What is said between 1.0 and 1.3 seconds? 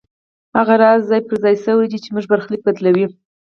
ځای